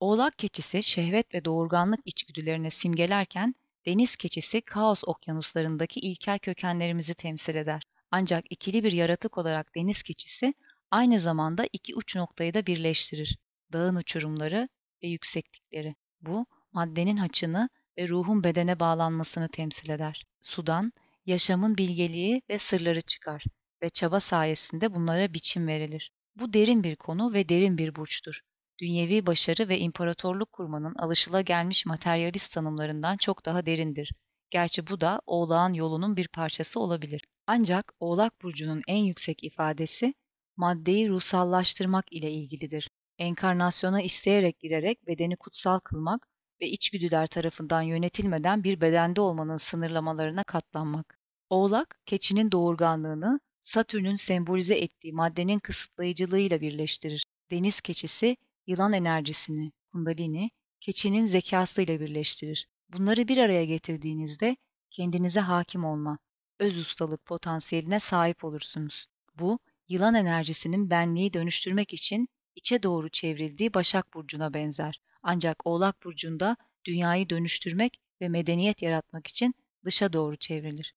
Oğlak 0.00 0.38
keçisi 0.38 0.82
şehvet 0.82 1.34
ve 1.34 1.44
doğurganlık 1.44 2.00
içgüdülerini 2.04 2.70
simgelerken 2.70 3.54
deniz 3.86 4.16
keçisi 4.16 4.60
kaos 4.60 5.02
okyanuslarındaki 5.06 6.00
ilkel 6.00 6.38
kökenlerimizi 6.38 7.14
temsil 7.14 7.54
eder. 7.54 7.82
Ancak 8.10 8.44
ikili 8.50 8.84
bir 8.84 8.92
yaratık 8.92 9.38
olarak 9.38 9.74
deniz 9.74 10.02
keçisi 10.02 10.54
aynı 10.90 11.20
zamanda 11.20 11.66
iki 11.72 11.94
uç 11.94 12.16
noktayı 12.16 12.54
da 12.54 12.66
birleştirir. 12.66 13.38
Dağın 13.72 13.96
uçurumları 13.96 14.68
ve 15.02 15.08
yükseklikleri. 15.08 15.94
Bu 16.20 16.46
maddenin 16.72 17.16
haçını 17.16 17.68
ve 17.98 18.08
ruhun 18.08 18.44
bedene 18.44 18.80
bağlanmasını 18.80 19.48
temsil 19.48 19.90
eder. 19.90 20.26
Sudan 20.40 20.92
yaşamın 21.26 21.78
bilgeliği 21.78 22.42
ve 22.50 22.58
sırları 22.58 23.00
çıkar 23.00 23.44
ve 23.82 23.88
çaba 23.88 24.20
sayesinde 24.20 24.94
bunlara 24.94 25.34
biçim 25.34 25.66
verilir. 25.66 26.10
Bu 26.36 26.52
derin 26.52 26.84
bir 26.84 26.96
konu 26.96 27.32
ve 27.32 27.48
derin 27.48 27.78
bir 27.78 27.96
burçtur. 27.96 28.40
Dünyevi 28.80 29.26
başarı 29.26 29.68
ve 29.68 29.78
imparatorluk 29.78 30.52
kurmanın 30.52 30.94
alışılagelmiş 30.94 31.86
materyalist 31.86 32.52
tanımlarından 32.52 33.16
çok 33.16 33.44
daha 33.46 33.66
derindir. 33.66 34.12
Gerçi 34.50 34.86
bu 34.86 35.00
da 35.00 35.20
Oğlağın 35.26 35.72
yolunun 35.72 36.16
bir 36.16 36.28
parçası 36.28 36.80
olabilir. 36.80 37.22
Ancak 37.46 37.92
Oğlak 38.00 38.42
burcunun 38.42 38.82
en 38.88 39.04
yüksek 39.04 39.44
ifadesi 39.44 40.14
maddeyi 40.56 41.08
ruhsallaştırmak 41.08 42.12
ile 42.12 42.30
ilgilidir. 42.30 42.90
Enkarnasyona 43.18 44.02
isteyerek 44.02 44.58
girerek 44.58 45.06
bedeni 45.06 45.36
kutsal 45.36 45.78
kılmak 45.78 46.28
ve 46.60 46.70
içgüdüler 46.70 47.26
tarafından 47.26 47.82
yönetilmeden 47.82 48.64
bir 48.64 48.80
bedende 48.80 49.20
olmanın 49.20 49.56
sınırlamalarına 49.56 50.44
katlanmak. 50.44 51.18
Oğlak, 51.50 52.00
keçinin 52.06 52.52
doğurganlığını 52.52 53.40
Satürn'ün 53.62 54.16
sembolize 54.16 54.74
ettiği 54.74 55.12
maddenin 55.12 55.58
kısıtlayıcılığıyla 55.58 56.60
birleştirir. 56.60 57.24
Deniz 57.50 57.80
keçisi, 57.80 58.36
yılan 58.66 58.92
enerjisini, 58.92 59.72
kundalini, 59.92 60.50
keçinin 60.80 61.26
zekasıyla 61.26 62.00
birleştirir. 62.00 62.68
Bunları 62.88 63.28
bir 63.28 63.38
araya 63.38 63.64
getirdiğinizde 63.64 64.56
kendinize 64.90 65.40
hakim 65.40 65.84
olma, 65.84 66.18
öz 66.58 66.78
ustalık 66.78 67.24
potansiyeline 67.24 68.00
sahip 68.00 68.44
olursunuz. 68.44 69.06
Bu, 69.34 69.58
yılan 69.88 70.14
enerjisinin 70.14 70.90
benliği 70.90 71.32
dönüştürmek 71.32 71.92
için 71.92 72.28
içe 72.54 72.82
doğru 72.82 73.08
çevrildiği 73.08 73.74
Başak 73.74 74.14
Burcu'na 74.14 74.54
benzer. 74.54 75.00
Ancak 75.28 75.66
Oğlak 75.66 76.04
Burcu'nda 76.04 76.56
dünyayı 76.84 77.30
dönüştürmek 77.30 78.00
ve 78.20 78.28
medeniyet 78.28 78.82
yaratmak 78.82 79.26
için 79.26 79.54
dışa 79.84 80.12
doğru 80.12 80.36
çevrilir. 80.36 80.94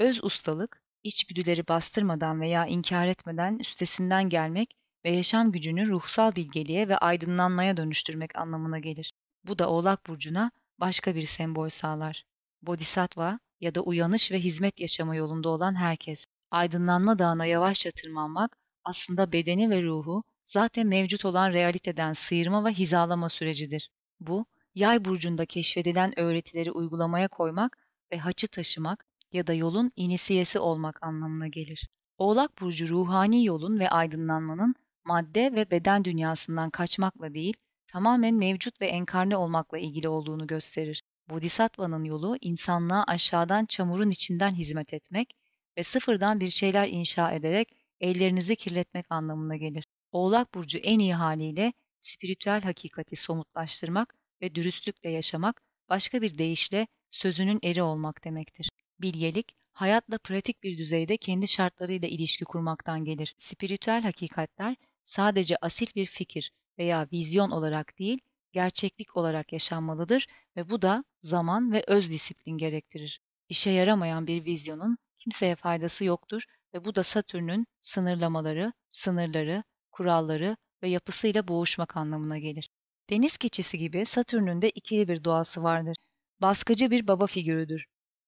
Öz 0.00 0.24
ustalık, 0.24 0.82
içgüdüleri 1.02 1.68
bastırmadan 1.68 2.40
veya 2.40 2.66
inkar 2.66 3.06
etmeden 3.06 3.58
üstesinden 3.58 4.28
gelmek 4.28 4.76
ve 5.04 5.10
yaşam 5.10 5.52
gücünü 5.52 5.88
ruhsal 5.88 6.36
bilgeliğe 6.36 6.88
ve 6.88 6.96
aydınlanmaya 6.96 7.76
dönüştürmek 7.76 8.38
anlamına 8.38 8.78
gelir. 8.78 9.12
Bu 9.44 9.58
da 9.58 9.70
Oğlak 9.70 10.06
Burcu'na 10.06 10.50
başka 10.78 11.14
bir 11.14 11.26
sembol 11.26 11.68
sağlar. 11.68 12.24
Bodhisattva 12.62 13.38
ya 13.60 13.74
da 13.74 13.80
uyanış 13.80 14.32
ve 14.32 14.38
hizmet 14.38 14.80
yaşama 14.80 15.16
yolunda 15.16 15.48
olan 15.48 15.74
herkes. 15.74 16.26
Aydınlanma 16.50 17.18
dağına 17.18 17.46
yavaşça 17.46 17.90
tırmanmak 17.90 18.56
aslında 18.84 19.32
bedeni 19.32 19.70
ve 19.70 19.82
ruhu 19.82 20.24
zaten 20.44 20.86
mevcut 20.86 21.24
olan 21.24 21.52
realiteden 21.52 22.12
sıyırma 22.12 22.64
ve 22.64 22.70
hizalama 22.70 23.28
sürecidir. 23.28 23.90
Bu, 24.20 24.46
yay 24.74 25.04
burcunda 25.04 25.46
keşfedilen 25.46 26.18
öğretileri 26.18 26.70
uygulamaya 26.70 27.28
koymak 27.28 27.78
ve 28.12 28.18
haçı 28.18 28.48
taşımak 28.48 29.06
ya 29.32 29.46
da 29.46 29.54
yolun 29.54 29.92
inisiyesi 29.96 30.58
olmak 30.58 31.02
anlamına 31.02 31.48
gelir. 31.48 31.88
Oğlak 32.18 32.60
burcu 32.60 32.88
ruhani 32.88 33.44
yolun 33.44 33.78
ve 33.78 33.90
aydınlanmanın 33.90 34.74
madde 35.04 35.52
ve 35.52 35.70
beden 35.70 36.04
dünyasından 36.04 36.70
kaçmakla 36.70 37.34
değil, 37.34 37.54
tamamen 37.86 38.34
mevcut 38.34 38.80
ve 38.80 38.86
enkarne 38.86 39.36
olmakla 39.36 39.78
ilgili 39.78 40.08
olduğunu 40.08 40.46
gösterir. 40.46 41.02
Bodhisattva'nın 41.30 42.04
yolu 42.04 42.36
insanlığa 42.40 43.04
aşağıdan 43.04 43.66
çamurun 43.66 44.10
içinden 44.10 44.54
hizmet 44.54 44.94
etmek 44.94 45.36
ve 45.78 45.82
sıfırdan 45.82 46.40
bir 46.40 46.48
şeyler 46.48 46.88
inşa 46.88 47.32
ederek 47.32 47.68
ellerinizi 48.00 48.56
kirletmek 48.56 49.06
anlamına 49.10 49.56
gelir. 49.56 49.84
Oğlak 50.12 50.54
burcu 50.54 50.78
en 50.78 50.98
iyi 50.98 51.14
haliyle 51.14 51.72
spiritüel 52.00 52.62
hakikati 52.62 53.16
somutlaştırmak 53.16 54.14
ve 54.42 54.54
dürüstlükle 54.54 55.10
yaşamak, 55.10 55.62
başka 55.88 56.22
bir 56.22 56.38
deyişle 56.38 56.86
sözünün 57.10 57.60
eri 57.62 57.82
olmak 57.82 58.24
demektir. 58.24 58.68
Bilgelik, 59.00 59.54
hayatla 59.72 60.18
pratik 60.18 60.62
bir 60.62 60.78
düzeyde 60.78 61.16
kendi 61.16 61.48
şartlarıyla 61.48 62.08
ilişki 62.08 62.44
kurmaktan 62.44 63.04
gelir. 63.04 63.34
Spiritüel 63.38 64.02
hakikatler 64.02 64.76
sadece 65.04 65.56
asil 65.56 65.86
bir 65.94 66.06
fikir 66.06 66.52
veya 66.78 67.08
vizyon 67.12 67.50
olarak 67.50 67.98
değil, 67.98 68.20
gerçeklik 68.52 69.16
olarak 69.16 69.52
yaşanmalıdır 69.52 70.26
ve 70.56 70.70
bu 70.70 70.82
da 70.82 71.04
zaman 71.20 71.72
ve 71.72 71.84
öz 71.86 72.10
disiplin 72.10 72.58
gerektirir. 72.58 73.20
İşe 73.48 73.70
yaramayan 73.70 74.26
bir 74.26 74.44
vizyonun 74.44 74.98
kimseye 75.18 75.56
faydası 75.56 76.04
yoktur 76.04 76.44
ve 76.74 76.84
bu 76.84 76.94
da 76.94 77.02
Satürn'ün 77.02 77.66
sınırlamaları, 77.80 78.72
sınırları, 78.90 79.64
kuralları 79.92 80.56
ve 80.82 80.88
yapısıyla 80.88 81.48
boğuşmak 81.48 81.96
anlamına 81.96 82.38
gelir. 82.38 82.70
Deniz 83.10 83.36
keçisi 83.36 83.78
gibi 83.78 84.04
Satürn'ün 84.04 84.62
de 84.62 84.70
ikili 84.70 85.08
bir 85.08 85.24
doğası 85.24 85.62
vardır. 85.62 85.96
Baskıcı 86.40 86.90
bir 86.90 87.08
baba 87.08 87.26
figürüdür. 87.26 87.86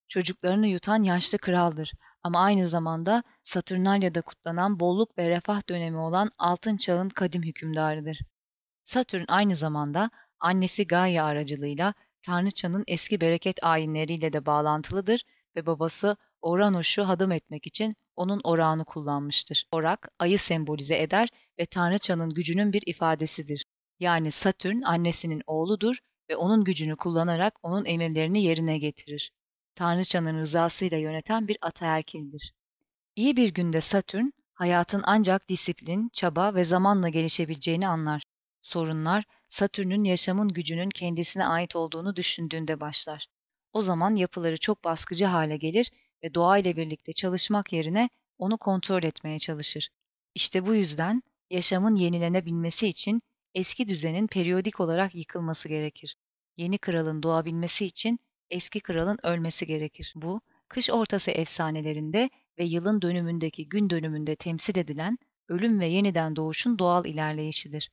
Çocuklarını 0.09 0.67
yutan 0.67 1.03
yaşlı 1.03 1.39
kraldır 1.39 1.93
ama 2.23 2.41
aynı 2.41 2.69
zamanda 2.69 3.23
Saturnalya'da 3.43 4.21
kutlanan 4.21 4.81
bolluk 4.81 5.19
ve 5.19 5.29
refah 5.31 5.69
dönemi 5.69 5.99
olan 5.99 6.31
altın 6.39 6.77
çağın 6.77 7.09
kadim 7.09 7.43
hükümdarıdır. 7.43 8.19
Satürn 8.85 9.25
aynı 9.29 9.55
zamanda 9.55 10.11
annesi 10.41 10.87
Gaia 10.87 11.25
aracılığıyla 11.25 11.95
Tanrıçanın 12.23 12.85
eski 12.87 13.21
bereket 13.21 13.65
ayinleriyle 13.65 14.33
de 14.33 14.47
bağlantılıdır 14.47 15.25
ve 15.57 15.67
babası 15.67 16.17
Oranos'u 16.43 17.09
hadım 17.09 17.33
etmek 17.33 17.67
için 17.67 17.97
onun 18.17 18.41
orağını 18.45 18.85
kullanmıştır. 18.85 19.67
Orak, 19.73 20.09
ayı 20.19 20.39
sembolize 20.39 21.03
eder 21.03 21.29
ve 21.59 21.67
Tanrıçanın 21.67 22.31
gücünün 22.31 22.73
bir 22.73 22.83
ifadesidir. 22.87 23.65
Yani 24.01 24.31
Satürn 24.31 24.83
annesinin 24.83 25.43
oğludur 25.47 25.97
ve 26.31 26.37
onun 26.37 26.65
gücünü 26.65 26.97
kullanarak 26.97 27.55
onun 27.63 27.85
emirlerini 27.85 28.43
yerine 28.45 28.79
getirir. 28.79 29.33
Tanrıçanın 29.75 30.39
rızasıyla 30.39 30.99
yöneten 30.99 31.49
bir 31.49 31.59
ataerkildir. 31.61 32.53
İyi 33.17 33.37
bir 33.37 33.55
günde 33.55 33.81
Satürn, 33.81 34.31
hayatın 34.55 35.03
ancak 35.05 35.49
disiplin, 35.49 36.09
çaba 36.13 36.55
ve 36.55 36.65
zamanla 36.65 37.09
gelişebileceğini 37.09 37.89
anlar. 37.89 38.23
Sorunlar 38.63 39.25
Satürn'ün 39.49 40.05
yaşamın 40.05 40.49
gücünün 40.49 40.91
kendisine 40.91 41.47
ait 41.47 41.77
olduğunu 41.77 42.17
düşündüğünde 42.17 42.81
başlar. 42.81 43.27
O 43.73 43.83
zaman 43.83 44.17
yapıları 44.17 44.59
çok 44.59 44.85
baskıcı 44.85 45.25
hale 45.25 45.57
gelir 45.57 45.91
ve 46.23 46.35
doğayla 46.35 46.77
birlikte 46.77 47.13
çalışmak 47.13 47.73
yerine 47.73 48.11
onu 48.39 48.59
kontrol 48.59 49.03
etmeye 49.03 49.39
çalışır. 49.39 49.89
İşte 50.35 50.67
bu 50.67 50.75
yüzden 50.75 51.23
yaşamın 51.51 51.95
yenilenebilmesi 51.95 52.89
için 52.89 53.23
eski 53.55 53.89
düzenin 53.89 54.27
periyodik 54.27 54.81
olarak 54.81 55.15
yıkılması 55.15 55.69
gerekir. 55.69 56.17
Yeni 56.57 56.79
kralın 56.79 57.23
doğabilmesi 57.23 57.87
için 57.87 58.19
eski 58.51 58.81
kralın 58.81 59.19
ölmesi 59.23 59.67
gerekir. 59.67 60.13
Bu, 60.17 60.41
kış 60.69 60.91
ortası 60.91 61.31
efsanelerinde 61.31 62.31
ve 62.59 62.65
yılın 62.65 63.03
dönümündeki 63.03 63.69
gün 63.69 63.91
dönümünde 63.91 64.37
temsil 64.37 64.79
edilen 64.79 65.19
ölüm 65.49 65.81
ve 65.81 65.87
yeniden 65.87 66.37
doğuşun 66.37 66.79
doğal 66.79 67.07
ilerleyişidir. 67.07 67.91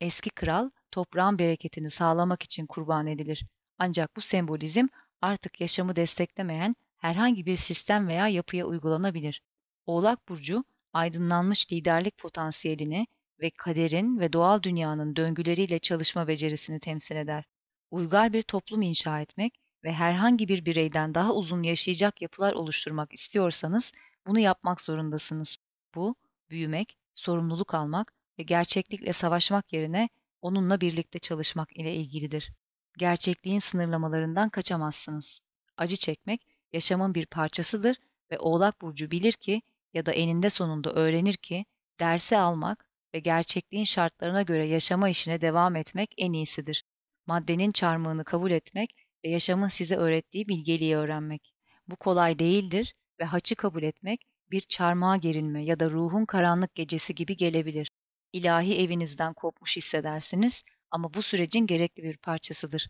Eski 0.00 0.30
kral 0.30 0.70
toprağın 0.90 1.38
bereketini 1.38 1.90
sağlamak 1.90 2.42
için 2.42 2.66
kurban 2.66 3.06
edilir. 3.06 3.46
Ancak 3.78 4.16
bu 4.16 4.20
sembolizm 4.20 4.86
artık 5.20 5.60
yaşamı 5.60 5.96
desteklemeyen 5.96 6.76
herhangi 6.96 7.46
bir 7.46 7.56
sistem 7.56 8.08
veya 8.08 8.28
yapıya 8.28 8.66
uygulanabilir. 8.66 9.42
Oğlak 9.86 10.28
burcu 10.28 10.64
aydınlanmış 10.98 11.72
liderlik 11.72 12.18
potansiyelini 12.18 13.06
ve 13.40 13.50
kaderin 13.50 14.20
ve 14.20 14.32
doğal 14.32 14.62
dünyanın 14.62 15.16
döngüleriyle 15.16 15.78
çalışma 15.78 16.28
becerisini 16.28 16.80
temsil 16.80 17.16
eder. 17.16 17.44
Uygar 17.90 18.32
bir 18.32 18.42
toplum 18.42 18.82
inşa 18.82 19.20
etmek 19.20 19.54
ve 19.84 19.92
herhangi 19.92 20.48
bir 20.48 20.64
bireyden 20.64 21.14
daha 21.14 21.34
uzun 21.34 21.62
yaşayacak 21.62 22.22
yapılar 22.22 22.52
oluşturmak 22.52 23.12
istiyorsanız 23.12 23.92
bunu 24.26 24.38
yapmak 24.38 24.80
zorundasınız. 24.80 25.58
Bu, 25.94 26.14
büyümek, 26.50 26.96
sorumluluk 27.14 27.74
almak 27.74 28.12
ve 28.38 28.42
gerçeklikle 28.42 29.12
savaşmak 29.12 29.72
yerine 29.72 30.08
onunla 30.42 30.80
birlikte 30.80 31.18
çalışmak 31.18 31.76
ile 31.76 31.94
ilgilidir. 31.94 32.52
Gerçekliğin 32.98 33.58
sınırlamalarından 33.58 34.48
kaçamazsınız. 34.48 35.40
Acı 35.76 35.96
çekmek 35.96 36.46
yaşamın 36.72 37.14
bir 37.14 37.26
parçasıdır 37.26 37.96
ve 38.30 38.38
Oğlak 38.38 38.80
burcu 38.80 39.10
bilir 39.10 39.32
ki 39.32 39.62
ya 39.94 40.06
da 40.06 40.12
eninde 40.12 40.50
sonunda 40.50 40.92
öğrenir 40.92 41.36
ki 41.36 41.64
dersi 42.00 42.36
almak 42.38 42.88
ve 43.14 43.18
gerçekliğin 43.18 43.84
şartlarına 43.84 44.42
göre 44.42 44.66
yaşama 44.66 45.08
işine 45.08 45.40
devam 45.40 45.76
etmek 45.76 46.14
en 46.18 46.32
iyisidir. 46.32 46.84
Maddenin 47.26 47.72
çarmıhını 47.72 48.24
kabul 48.24 48.50
etmek 48.50 48.94
ve 49.24 49.28
yaşamın 49.28 49.68
size 49.68 49.96
öğrettiği 49.96 50.48
bilgeliği 50.48 50.96
öğrenmek. 50.96 51.52
Bu 51.88 51.96
kolay 51.96 52.38
değildir 52.38 52.94
ve 53.20 53.24
haçı 53.24 53.54
kabul 53.54 53.82
etmek 53.82 54.20
bir 54.50 54.60
çarmıha 54.60 55.16
gerilme 55.16 55.64
ya 55.64 55.80
da 55.80 55.90
ruhun 55.90 56.24
karanlık 56.24 56.74
gecesi 56.74 57.14
gibi 57.14 57.36
gelebilir. 57.36 57.90
İlahi 58.32 58.78
evinizden 58.78 59.34
kopmuş 59.34 59.76
hissedersiniz 59.76 60.62
ama 60.90 61.14
bu 61.14 61.22
sürecin 61.22 61.66
gerekli 61.66 62.02
bir 62.02 62.16
parçasıdır. 62.16 62.88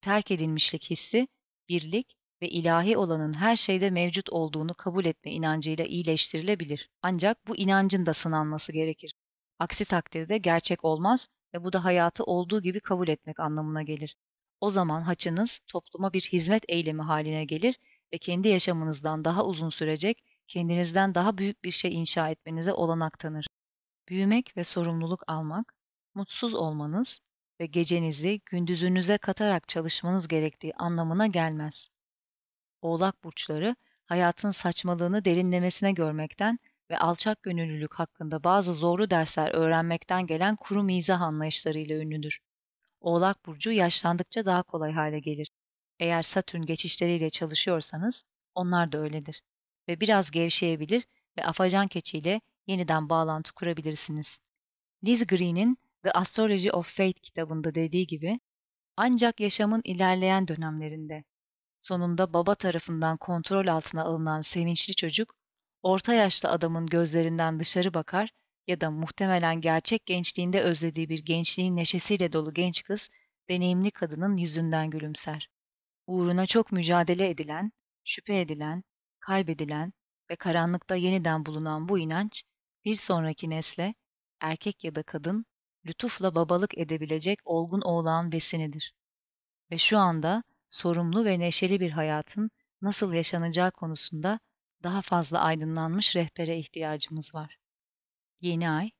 Terk 0.00 0.30
edilmişlik 0.30 0.90
hissi, 0.90 1.28
birlik 1.68 2.16
ve 2.42 2.48
ilahi 2.48 2.96
olanın 2.96 3.34
her 3.34 3.56
şeyde 3.56 3.90
mevcut 3.90 4.30
olduğunu 4.30 4.74
kabul 4.74 5.04
etme 5.04 5.32
inancıyla 5.32 5.84
iyileştirilebilir. 5.84 6.90
Ancak 7.02 7.48
bu 7.48 7.56
inancın 7.56 8.06
da 8.06 8.14
sınanması 8.14 8.72
gerekir. 8.72 9.14
Aksi 9.58 9.84
takdirde 9.84 10.38
gerçek 10.38 10.84
olmaz 10.84 11.28
ve 11.54 11.64
bu 11.64 11.72
da 11.72 11.84
hayatı 11.84 12.24
olduğu 12.24 12.62
gibi 12.62 12.80
kabul 12.80 13.08
etmek 13.08 13.40
anlamına 13.40 13.82
gelir. 13.82 14.16
O 14.60 14.70
zaman 14.70 15.02
haçınız 15.02 15.60
topluma 15.68 16.12
bir 16.12 16.20
hizmet 16.20 16.64
eylemi 16.68 17.02
haline 17.02 17.44
gelir 17.44 17.78
ve 18.12 18.18
kendi 18.18 18.48
yaşamınızdan 18.48 19.24
daha 19.24 19.46
uzun 19.46 19.68
sürecek, 19.68 20.24
kendinizden 20.48 21.14
daha 21.14 21.38
büyük 21.38 21.64
bir 21.64 21.70
şey 21.70 21.94
inşa 21.94 22.30
etmenize 22.30 22.72
olanak 22.72 23.18
tanır. 23.18 23.46
Büyümek 24.08 24.56
ve 24.56 24.64
sorumluluk 24.64 25.22
almak, 25.26 25.74
mutsuz 26.14 26.54
olmanız 26.54 27.20
ve 27.60 27.66
gecenizi 27.66 28.40
gündüzünüze 28.46 29.18
katarak 29.18 29.68
çalışmanız 29.68 30.28
gerektiği 30.28 30.74
anlamına 30.74 31.26
gelmez. 31.26 31.88
Oğlak 32.82 33.24
burçları 33.24 33.76
hayatın 34.06 34.50
saçmalığını 34.50 35.24
derinlemesine 35.24 35.92
görmekten 35.92 36.58
ve 36.90 36.98
alçak 36.98 37.42
gönüllülük 37.42 37.94
hakkında 37.94 38.44
bazı 38.44 38.74
zorlu 38.74 39.10
dersler 39.10 39.54
öğrenmekten 39.54 40.26
gelen 40.26 40.56
kuru 40.56 40.82
mizah 40.82 41.20
anlayışlarıyla 41.20 41.96
ünlüdür. 41.96 42.40
Oğlak 43.00 43.46
burcu 43.46 43.70
yaşlandıkça 43.72 44.46
daha 44.46 44.62
kolay 44.62 44.92
hale 44.92 45.20
gelir. 45.20 45.50
Eğer 45.98 46.22
Satürn 46.22 46.62
geçişleriyle 46.62 47.30
çalışıyorsanız 47.30 48.24
onlar 48.54 48.92
da 48.92 48.98
öyledir. 48.98 49.42
Ve 49.88 50.00
biraz 50.00 50.30
gevşeyebilir 50.30 51.06
ve 51.38 51.44
afacan 51.44 51.88
keçiyle 51.88 52.40
yeniden 52.66 53.08
bağlantı 53.08 53.52
kurabilirsiniz. 53.52 54.38
Liz 55.04 55.26
Green'in 55.26 55.78
The 56.02 56.12
Astrology 56.12 56.70
of 56.72 56.96
Fate 56.96 57.12
kitabında 57.12 57.74
dediği 57.74 58.06
gibi, 58.06 58.40
ancak 58.96 59.40
yaşamın 59.40 59.80
ilerleyen 59.84 60.48
dönemlerinde, 60.48 61.24
sonunda 61.80 62.32
baba 62.32 62.54
tarafından 62.54 63.16
kontrol 63.16 63.66
altına 63.66 64.04
alınan 64.04 64.40
sevinçli 64.40 64.94
çocuk, 64.94 65.34
orta 65.82 66.14
yaşlı 66.14 66.48
adamın 66.48 66.86
gözlerinden 66.86 67.60
dışarı 67.60 67.94
bakar 67.94 68.30
ya 68.66 68.80
da 68.80 68.90
muhtemelen 68.90 69.60
gerçek 69.60 70.06
gençliğinde 70.06 70.60
özlediği 70.60 71.08
bir 71.08 71.18
gençliğin 71.24 71.76
neşesiyle 71.76 72.32
dolu 72.32 72.54
genç 72.54 72.82
kız, 72.82 73.08
deneyimli 73.48 73.90
kadının 73.90 74.36
yüzünden 74.36 74.90
gülümser. 74.90 75.48
Uğruna 76.06 76.46
çok 76.46 76.72
mücadele 76.72 77.30
edilen, 77.30 77.72
şüphe 78.04 78.40
edilen, 78.40 78.84
kaybedilen 79.20 79.92
ve 80.30 80.36
karanlıkta 80.36 80.94
yeniden 80.96 81.46
bulunan 81.46 81.88
bu 81.88 81.98
inanç, 81.98 82.44
bir 82.84 82.94
sonraki 82.94 83.50
nesle, 83.50 83.94
erkek 84.40 84.84
ya 84.84 84.94
da 84.94 85.02
kadın, 85.02 85.46
lütufla 85.86 86.34
babalık 86.34 86.78
edebilecek 86.78 87.38
olgun 87.44 87.80
oğlan 87.80 88.32
besinidir. 88.32 88.94
Ve 89.70 89.78
şu 89.78 89.98
anda 89.98 90.42
sorumlu 90.70 91.24
ve 91.24 91.38
neşeli 91.38 91.80
bir 91.80 91.90
hayatın 91.90 92.50
nasıl 92.82 93.12
yaşanacağı 93.12 93.70
konusunda 93.70 94.40
daha 94.82 95.02
fazla 95.02 95.40
aydınlanmış 95.40 96.16
rehbere 96.16 96.58
ihtiyacımız 96.58 97.34
var. 97.34 97.58
Yeni 98.40 98.70
ay 98.70 98.90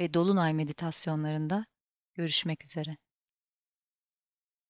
ve 0.00 0.14
dolunay 0.14 0.54
meditasyonlarında 0.54 1.66
görüşmek 2.14 2.64
üzere. 2.64 2.96